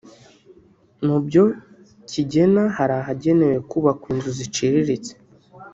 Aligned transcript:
Mu 1.05 1.17
byo 1.25 1.43
kigena 2.11 2.63
hari 2.77 2.93
ahagenewe 3.01 3.57
kubakwa 3.69 4.07
inzu 4.13 4.29
ziciriritse 4.39 5.13